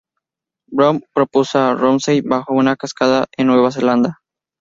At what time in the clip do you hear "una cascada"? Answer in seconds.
2.55-3.27